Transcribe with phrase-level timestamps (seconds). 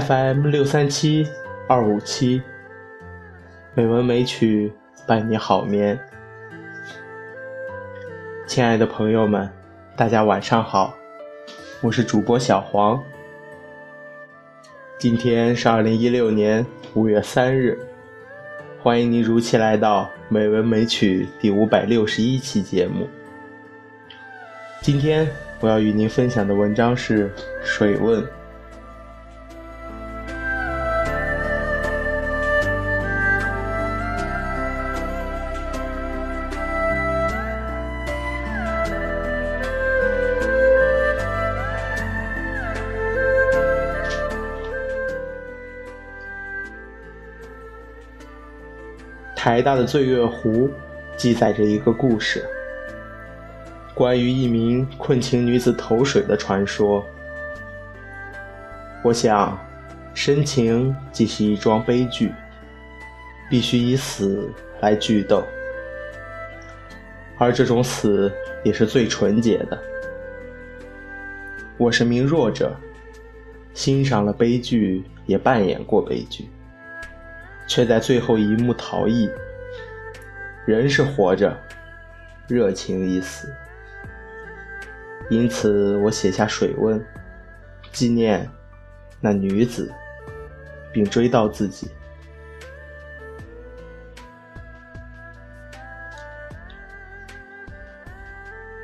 [0.00, 1.24] FM 六三七
[1.68, 2.42] 二五七，
[3.74, 4.72] 美文美曲
[5.06, 5.96] 伴你好眠。
[8.44, 9.48] 亲爱的朋友们，
[9.94, 10.92] 大家晚上好，
[11.80, 13.00] 我是主播小黄。
[14.98, 17.78] 今天是二零一六年五月三日，
[18.82, 23.08] 欢迎您如期来到《美文美曲》第五百六十一期节目。
[24.82, 25.28] 今天
[25.60, 27.28] 我要与您分享的文章是
[27.62, 28.20] 《水问》。
[49.44, 50.70] 台大的醉月湖
[51.18, 52.42] 记载着一个故事，
[53.92, 57.04] 关于一名困情女子投水的传说。
[59.02, 59.62] 我想，
[60.14, 62.32] 深情既是一桩悲剧，
[63.50, 64.50] 必须以死
[64.80, 65.44] 来剧斗，
[67.36, 68.32] 而这种死
[68.64, 69.78] 也是最纯洁的。
[71.76, 72.74] 我是名弱者，
[73.74, 76.48] 欣赏了悲剧，也扮演过悲剧。
[77.66, 79.30] 却在最后一幕逃逸。
[80.66, 81.56] 人是活着，
[82.48, 83.52] 热情已死。
[85.30, 87.02] 因此，我写下水温，
[87.92, 88.48] 纪念
[89.20, 89.92] 那女子，
[90.92, 91.90] 并追悼自己。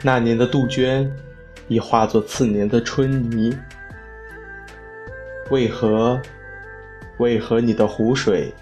[0.03, 1.15] 那年的杜鹃，
[1.69, 3.55] 已化作次年的春泥。
[5.51, 6.21] 为何？
[7.19, 8.55] 为何你的湖水？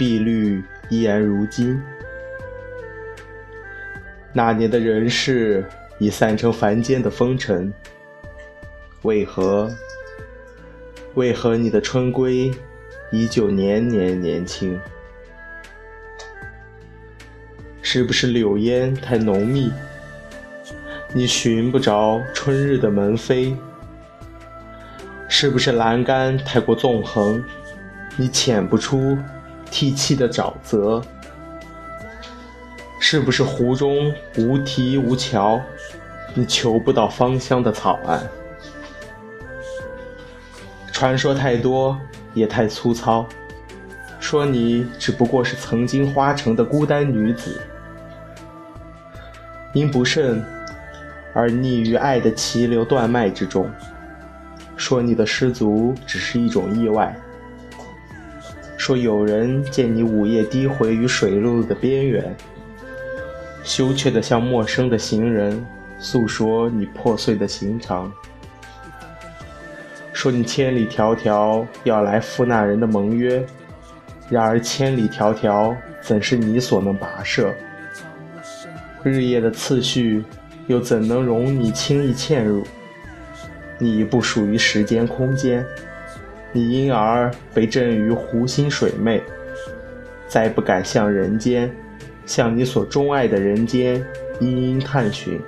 [0.00, 1.78] 碧绿依然如今，
[4.32, 5.62] 那年的人世
[5.98, 7.70] 已散成凡间的风尘。
[9.02, 9.70] 为何？
[11.16, 12.50] 为何你的春归
[13.12, 14.80] 依旧年年年轻？
[17.82, 19.70] 是不是柳烟太浓密，
[21.12, 23.54] 你寻不着春日的门扉？
[25.28, 27.44] 是不是栏杆太过纵横，
[28.16, 29.18] 你浅不出？
[29.70, 31.00] 涕泣的沼泽，
[32.98, 35.60] 是不是湖中无堤无桥，
[36.34, 38.20] 你求不到芳香的草岸？
[40.92, 41.98] 传说太多，
[42.34, 43.26] 也太粗糙。
[44.18, 47.60] 说你只不过是曾经花城的孤单女子，
[49.72, 50.44] 因不慎
[51.32, 53.70] 而溺于爱的奇流断脉之中。
[54.76, 57.16] 说你的失足只是一种意外。
[58.80, 62.34] 说有人见你午夜低回于水路的边缘，
[63.62, 65.62] 羞怯的向陌生的行人
[65.98, 68.10] 诉说你破碎的行程。
[70.14, 73.44] 说你千里迢迢要来赴那人的盟约，
[74.30, 77.54] 然而千里迢迢怎是你所能跋涉？
[79.02, 80.24] 日夜的次序
[80.68, 82.64] 又怎能容你轻易嵌入？
[83.76, 85.66] 你已不属于时间空间。
[86.52, 89.20] 你因而被震于湖心水湄，
[90.26, 91.70] 再不敢向人间，
[92.26, 94.04] 向你所钟爱的人间
[94.40, 95.40] 殷殷探寻。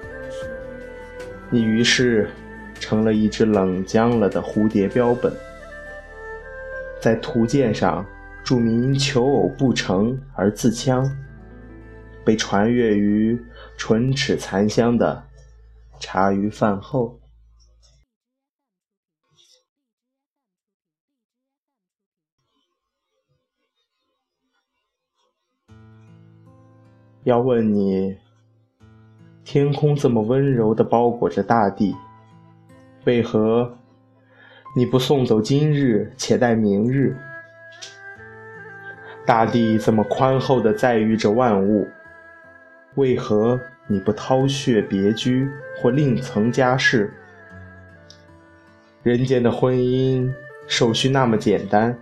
[1.51, 2.31] 你于是
[2.79, 5.33] 成了一只冷僵了的蝴蝶标本，
[7.01, 8.07] 在图鉴上
[8.45, 11.11] 注明求偶不成而自戕，
[12.25, 13.37] 被传阅于
[13.77, 15.23] 唇齿残香的
[15.99, 17.19] 茶余饭后。
[27.25, 28.17] 要问你，
[29.45, 31.95] 天空这么温柔地包裹着大地，
[33.05, 33.79] 为何
[34.75, 37.17] 你不送走今日，且待明日？
[39.25, 41.87] 大地这么宽厚地载誉着万物，
[42.97, 45.49] 为何你不掏穴别居，
[45.81, 47.15] 或另成家室？
[49.05, 50.29] 人间的婚姻
[50.67, 51.97] 手续那么简单，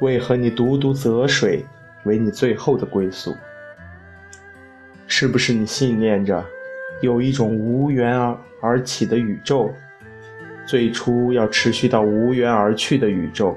[0.00, 1.64] 为何你独独择水
[2.04, 3.34] 为你最后的归宿？
[5.16, 6.44] 是不是你信念着，
[7.00, 9.72] 有一种无缘而而起的宇宙，
[10.66, 13.56] 最初要持续到无缘而去的宇宙？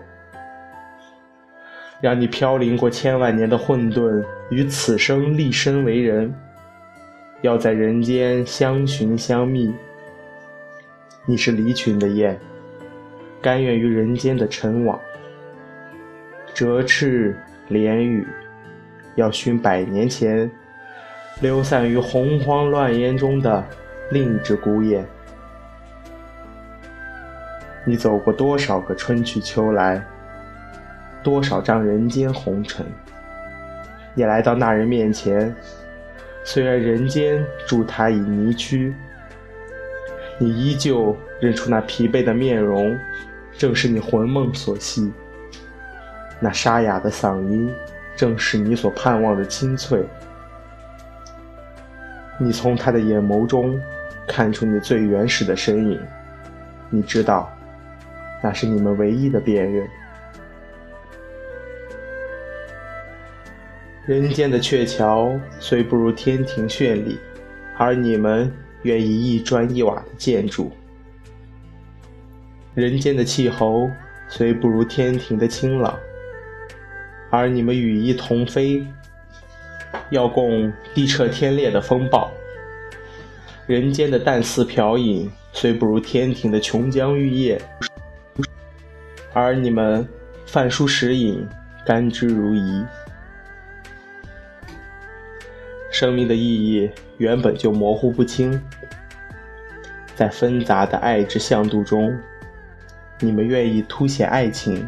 [2.00, 6.32] 让你飘零过千万年的混沌，与此生立身为人，
[7.42, 9.74] 要在人间相寻相觅。
[11.26, 12.40] 你是离群的雁，
[13.42, 15.00] 甘愿于人间的尘网，
[16.54, 17.36] 折翅
[17.68, 18.24] 连羽，
[19.16, 20.48] 要寻百年前
[21.40, 23.64] 流散于洪荒乱烟中的
[24.10, 25.06] 另一只孤雁。
[27.86, 30.04] 你走过多少个春去秋来？
[31.22, 32.86] 多少丈人间红尘，
[34.16, 35.54] 你来到那人面前，
[36.44, 38.96] 虽然人间助他已泥躯，
[40.40, 42.98] 你依旧认出那疲惫的面容，
[43.58, 45.12] 正是你魂梦所系；
[46.40, 47.72] 那沙哑的嗓音，
[48.16, 50.04] 正是你所盼望的清脆。
[52.40, 53.80] 你从他的眼眸中
[54.28, 56.00] 看出你最原始的身影，
[56.90, 57.52] 你知道，
[58.44, 59.88] 那是你们唯一的辨认。
[64.06, 67.18] 人间的鹊桥虽不如天庭绚丽，
[67.78, 68.52] 而你们
[68.84, 70.72] 愿意一砖一瓦的建筑；
[72.74, 73.90] 人间的气候
[74.30, 75.98] 虽不如天庭的清朗，
[77.30, 78.86] 而你们羽翼同飞，
[80.10, 82.30] 要供地彻天裂的风暴；
[83.66, 87.62] 人间的淡似瓢饮虽不如天庭的琼浆玉液，
[89.34, 90.08] 而你们
[90.46, 91.48] 饭疏食饮，
[91.86, 92.86] 甘之如饴。
[95.90, 98.62] 生命的意义原本就模糊不清，
[100.16, 102.16] 在纷杂的爱之向度中，
[103.20, 104.88] 你们愿意凸显爱情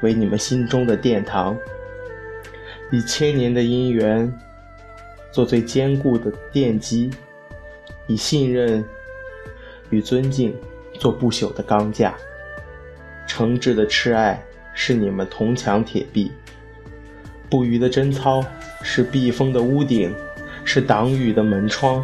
[0.00, 1.58] 为你们心中的殿堂，
[2.94, 4.32] 以千年的姻缘
[5.32, 7.10] 做最坚固的奠基，
[8.06, 8.84] 以信任
[9.90, 10.54] 与尊敬
[10.92, 12.14] 做不朽的钢架，
[13.26, 14.40] 诚挚的挚爱
[14.74, 16.30] 是你们铜墙铁壁，
[17.50, 18.44] 不渝的贞操
[18.80, 20.14] 是避风的屋顶。
[20.66, 22.02] 是挡雨的门窗，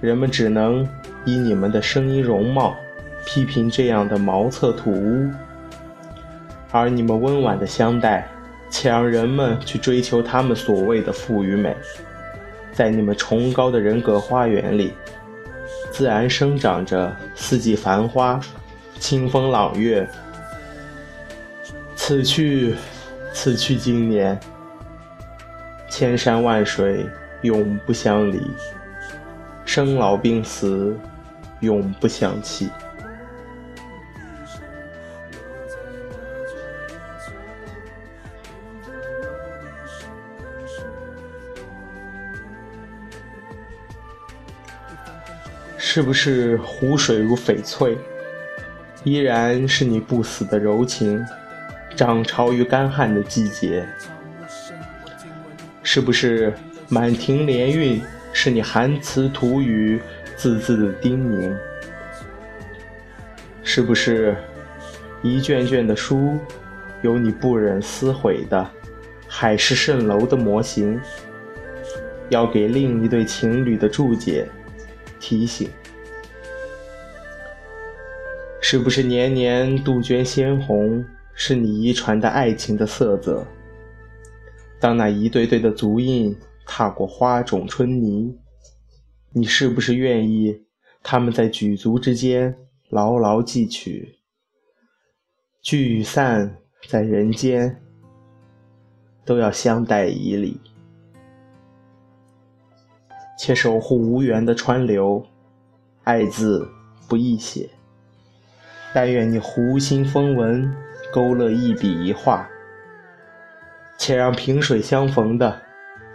[0.00, 0.88] 人们只能
[1.24, 2.76] 以你们的声音容貌
[3.26, 5.28] 批评这样的茅厕土屋，
[6.70, 8.28] 而你们温婉的相待，
[8.72, 11.76] 且让人们去追求他们所谓的富与美，
[12.72, 14.94] 在你们崇高的人格花园里，
[15.92, 18.40] 自然生长着四季繁花，
[18.98, 20.08] 清风朗月。
[21.94, 22.74] 此去，
[23.32, 24.40] 此去经年，
[25.88, 27.06] 千山万水。
[27.42, 28.40] 永不相离，
[29.64, 30.96] 生老病死，
[31.58, 32.70] 永不相弃。
[45.94, 47.98] 是不是湖水如翡翠，
[49.04, 51.22] 依然是你不死的柔情，
[51.94, 53.86] 涨潮于干旱的季节？
[55.82, 56.50] 是不是？
[56.88, 58.00] 满庭莲韵，
[58.32, 60.00] 是你含词吐语，
[60.34, 61.54] 字字的叮咛。
[63.62, 64.34] 是不是
[65.20, 66.38] 一卷卷的书，
[67.02, 68.66] 有你不忍撕毁的
[69.28, 70.98] 海市蜃楼的模型，
[72.30, 74.48] 要给另一对情侣的注解
[75.20, 75.68] 提醒？
[78.72, 83.46] 是不是年年杜鹃鲜红，是你遗传的爱情的色泽？
[84.80, 86.34] 当那一对对的足印。
[86.64, 88.34] 踏过花种春泥，
[89.34, 90.58] 你是不是愿意
[91.02, 92.56] 他们在举足之间
[92.88, 94.16] 牢牢记取？
[95.60, 96.56] 聚与散
[96.88, 97.78] 在人间，
[99.26, 100.58] 都要相待以礼，
[103.38, 105.22] 且守护无缘的川流。
[106.04, 106.66] 爱字
[107.06, 107.68] 不易写，
[108.92, 110.70] 但愿你湖心风纹
[111.12, 112.48] 勾勒一笔一画，
[113.96, 115.60] 且让萍水相逢的。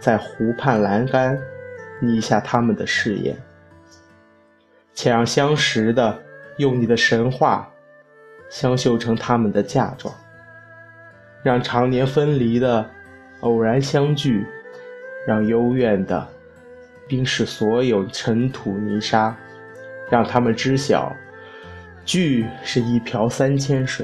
[0.00, 1.36] 在湖畔栏杆
[2.00, 3.36] 拟下他们的誓言，
[4.94, 6.16] 且让相识的
[6.58, 7.68] 用你的神话
[8.48, 10.14] 相绣成他们的嫁妆，
[11.42, 12.88] 让常年分离的
[13.40, 14.46] 偶然相聚，
[15.26, 16.24] 让幽怨的
[17.08, 19.36] 冰释所有尘土泥沙，
[20.08, 21.12] 让他们知晓，
[22.08, 24.02] 聚是一瓢三千水，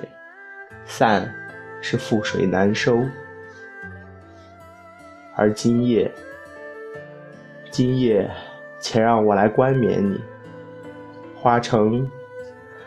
[0.84, 1.34] 散
[1.80, 3.02] 是覆水难收。
[5.34, 6.12] 而今夜，
[7.70, 8.30] 今夜，
[8.78, 10.20] 且让我来冠冕你，
[11.34, 12.06] 化成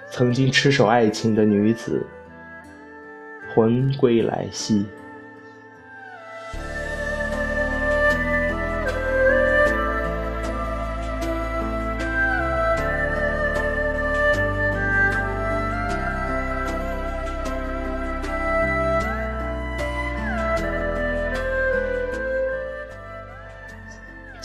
[0.07, 2.05] 曾经痴守爱情的女子，
[3.55, 4.85] 魂归来兮。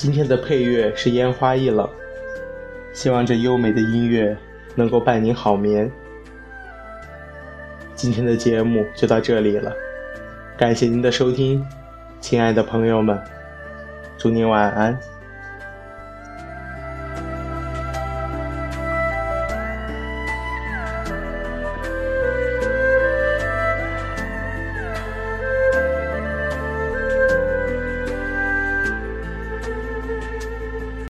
[0.02, 1.88] 今天的配乐是烟花易冷，
[2.92, 4.36] 希望这优美的音乐
[4.74, 5.88] 能够伴您好眠。
[7.94, 9.72] 今天的节目就到这里了，
[10.58, 11.64] 感谢您的收听，
[12.20, 13.16] 亲爱的朋友们，
[14.18, 14.98] 祝您晚安。